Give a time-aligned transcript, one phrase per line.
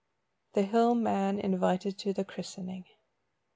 [0.53, 2.85] THE HILL MAN INVITED TO THE CHRISTENING.